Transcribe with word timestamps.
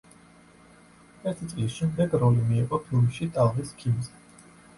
ერთი 1.31 1.49
წლის 1.51 1.75
შემდეგ 1.81 2.15
როლი 2.25 2.47
მიიღო 2.49 2.81
ფილმში 2.87 3.29
„ტალღის 3.37 3.77
ქიმზე“. 3.85 4.19